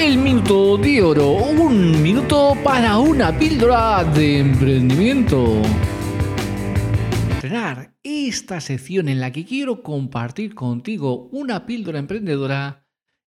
El 0.01 0.17
minuto 0.17 0.77
de 0.77 1.01
oro, 1.01 1.33
un 1.33 2.01
minuto 2.01 2.57
para 2.63 2.97
una 2.97 3.37
píldora 3.37 4.03
de 4.03 4.39
emprendimiento 4.39 5.61
esta 8.03 8.61
sección 8.61 9.09
en 9.09 9.19
la 9.19 9.31
que 9.31 9.45
quiero 9.45 9.83
compartir 9.83 10.55
contigo 10.55 11.27
una 11.31 11.65
píldora 11.65 11.99
emprendedora, 11.99 12.87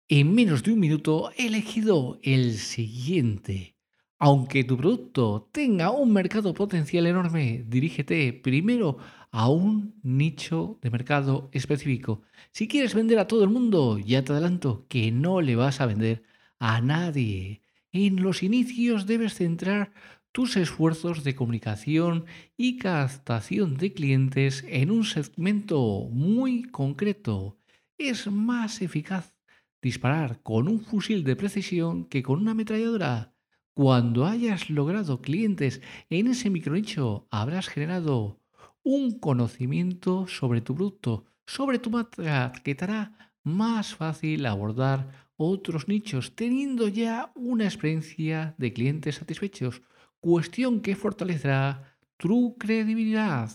en 0.07 0.35
menos 0.35 0.61
de 0.61 0.73
un 0.73 0.79
minuto 0.79 1.31
he 1.37 1.47
elegido 1.47 2.19
el 2.21 2.57
siguiente. 2.57 3.75
Aunque 4.17 4.63
tu 4.63 4.77
producto 4.77 5.49
tenga 5.51 5.91
un 5.91 6.11
mercado 6.11 6.53
potencial 6.53 7.07
enorme, 7.07 7.63
dirígete 7.67 8.33
primero 8.33 8.97
a 9.31 9.49
un 9.49 9.95
nicho 10.03 10.77
de 10.81 10.89
mercado 10.89 11.49
específico. 11.53 12.21
Si 12.51 12.67
quieres 12.67 12.93
vender 12.93 13.19
a 13.19 13.27
todo 13.27 13.43
el 13.43 13.49
mundo, 13.49 13.97
ya 13.97 14.23
te 14.23 14.33
adelanto 14.33 14.85
que 14.89 15.11
no 15.11 15.41
le 15.41 15.55
vas 15.55 15.81
a 15.81 15.85
vender 15.85 16.23
a 16.59 16.81
nadie. 16.81 17.61
En 17.91 18.21
los 18.21 18.43
inicios 18.43 19.07
debes 19.07 19.33
centrar 19.33 19.91
tus 20.31 20.57
esfuerzos 20.57 21.23
de 21.23 21.35
comunicación 21.35 22.25
y 22.55 22.77
captación 22.77 23.77
de 23.77 23.93
clientes 23.93 24.63
en 24.67 24.91
un 24.91 25.03
segmento 25.03 26.07
muy 26.11 26.63
concreto. 26.63 27.57
Es 27.97 28.27
más 28.27 28.81
eficaz 28.81 29.33
disparar 29.81 30.41
con 30.43 30.67
un 30.67 30.81
fusil 30.81 31.23
de 31.23 31.35
precisión 31.35 32.05
que 32.05 32.21
con 32.21 32.39
una 32.39 32.51
ametralladora. 32.51 33.33
Cuando 33.73 34.25
hayas 34.25 34.69
logrado 34.69 35.21
clientes 35.21 35.81
en 36.09 36.27
ese 36.27 36.49
micronicho, 36.49 37.27
habrás 37.31 37.67
generado 37.69 38.41
un 38.83 39.19
conocimiento 39.19 40.27
sobre 40.27 40.61
tu 40.61 40.75
producto, 40.75 41.25
sobre 41.45 41.79
tu 41.79 41.89
marca, 41.89 42.51
que 42.63 42.75
te 42.75 42.83
hará 42.83 43.33
más 43.43 43.95
fácil 43.95 44.45
abordar 44.45 45.28
otros 45.41 45.87
nichos, 45.87 46.35
teniendo 46.35 46.89
ya 46.89 47.31
una 47.33 47.63
experiencia 47.63 48.55
de 48.57 48.73
clientes 48.73 49.15
satisfechos 49.15 49.81
cuestión 50.19 50.81
que 50.81 50.97
fortalecerá 50.97 51.97
tu 52.17 52.57
credibilidad. 52.57 53.49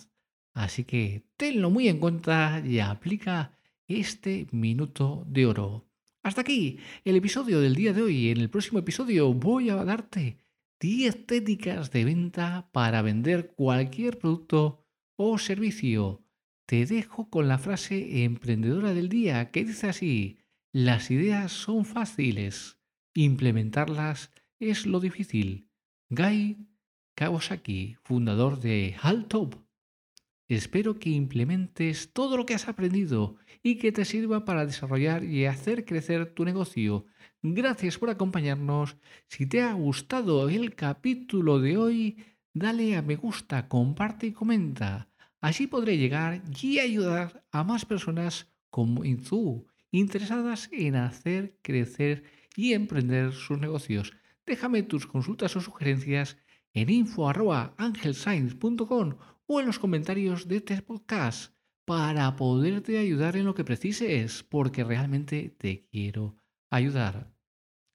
Así 0.55 0.85
que 0.85 1.27
tenlo 1.37 1.69
muy 1.69 1.89
en 1.89 1.99
cuenta 1.99 2.63
y 2.65 2.79
aplica 2.79 3.59
este 3.87 4.47
minuto 4.51 5.27
de 5.29 5.45
oro. 5.45 5.85
Hasta 6.23 6.41
aquí 6.41 6.79
el 7.05 7.17
episodio 7.17 7.61
del 7.61 7.75
día 7.75 7.93
de 7.93 8.01
hoy. 8.01 8.31
En 8.31 8.39
el 8.39 8.49
próximo 8.49 8.79
episodio 8.79 9.35
voy 9.35 9.69
a 9.69 9.85
darte 9.85 10.39
10 10.81 11.27
técnicas 11.27 11.91
de 11.91 12.07
venta 12.07 12.71
para 12.73 13.03
vender 13.03 13.53
cualquier 13.55 14.19
producto 14.19 14.87
o 15.17 15.37
servicio. 15.37 16.25
Te 16.65 16.87
dejo 16.87 17.29
con 17.29 17.47
la 17.47 17.59
frase 17.59 18.25
emprendedora 18.25 18.95
del 18.95 19.11
día 19.11 19.51
que 19.51 19.67
dice 19.67 19.89
así, 19.89 20.39
las 20.75 21.13
ideas 21.13 21.53
son 21.53 21.85
fáciles, 21.85 22.81
implementarlas 23.15 24.33
es 24.59 24.87
lo 24.87 24.99
difícil. 24.99 25.71
Guy 26.09 26.67
Kawasaki, 27.15 27.97
fundador 28.03 28.59
de 28.59 28.97
Haltop. 29.01 29.55
Espero 30.49 30.99
que 30.99 31.11
implementes 31.11 32.13
todo 32.13 32.37
lo 32.37 32.45
que 32.45 32.55
has 32.55 32.67
aprendido 32.67 33.37
y 33.63 33.77
que 33.79 33.93
te 33.93 34.05
sirva 34.05 34.45
para 34.45 34.67
desarrollar 34.67 35.23
y 35.23 35.47
hacer 35.47 35.85
crecer 35.85 36.35
tu 36.35 36.45
negocio. 36.45 37.07
Gracias 37.41 37.97
por 37.97 38.11
acompañarnos. 38.11 38.97
Si 39.29 39.47
te 39.47 39.63
ha 39.63 39.75
gustado 39.75 40.49
el 40.49 40.75
capítulo 40.75 41.61
de 41.61 41.77
hoy, 41.77 42.25
dale 42.53 42.97
a 42.97 43.03
me 43.03 43.15
gusta, 43.15 43.69
comparte 43.69 44.27
y 44.27 44.33
comenta. 44.33 45.09
Así 45.41 45.69
podré 45.69 45.99
llegar 45.99 46.43
y 46.61 46.81
ayudar 46.81 47.47
a 47.53 47.63
más 47.63 47.85
personas 47.85 48.53
como 48.71 49.05
tú, 49.23 49.69
interesadas 49.99 50.71
en 50.73 50.97
hacer 50.97 51.59
crecer 51.63 52.25
y 52.57 52.73
emprender 52.73 53.33
sus 53.33 53.59
negocios. 53.59 54.13
Déjame 54.45 54.83
tus 54.83 55.07
consultas 55.07 55.55
o 55.57 55.61
sugerencias 55.61 56.37
en 56.73 56.91
info.angelscience.com 56.91 59.15
o 59.47 59.61
en 59.61 59.67
los 59.67 59.79
comentarios 59.79 60.49
de 60.49 60.57
este 60.57 60.83
podcast 60.83 61.55
para 61.85 62.35
poderte 62.37 62.99
ayudar 62.99 63.37
en 63.37 63.45
lo 63.45 63.55
que 63.55 63.63
precises, 63.63 64.43
porque 64.43 64.83
realmente 64.85 65.55
te 65.57 65.87
quiero 65.91 66.37
ayudar. 66.71 67.33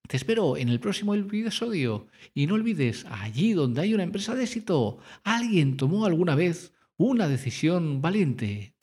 Te 0.07 0.15
espero 0.17 0.57
en 0.57 0.69
el 0.69 0.79
próximo 0.79 1.15
episodio 1.15 2.07
y 2.33 2.47
no 2.47 2.55
olvides, 2.55 3.05
allí 3.09 3.53
donde 3.53 3.81
hay 3.81 3.93
una 3.93 4.03
empresa 4.03 4.33
de 4.35 4.43
éxito, 4.43 4.99
alguien 5.23 5.77
tomó 5.77 6.05
alguna 6.05 6.35
vez 6.35 6.73
una 6.97 7.27
decisión 7.27 8.01
valiente. 8.01 8.78